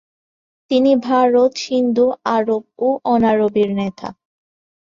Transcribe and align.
তিনি 0.71 0.91
ভারত, 1.03 1.51
সিন্ধু, 1.57 2.05
আরব 2.35 2.63
ও 2.79 2.87
অনারবের 3.05 3.69
নেতা’। 3.79 4.07